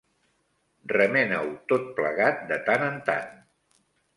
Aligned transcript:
Remena-ho 0.93 1.53
tot 1.73 1.85
plegat 1.99 2.43
de 2.53 2.61
tant 2.71 2.87
en 2.89 3.01
tant. 3.11 3.33